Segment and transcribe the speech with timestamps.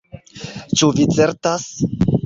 [0.81, 1.71] Ĉu vi certas?